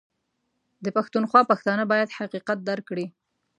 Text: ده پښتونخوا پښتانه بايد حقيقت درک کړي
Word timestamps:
ده 0.83 0.89
پښتونخوا 0.97 1.41
پښتانه 1.51 1.83
بايد 1.91 2.15
حقيقت 2.19 2.57
درک 2.67 2.85
کړي 2.89 3.05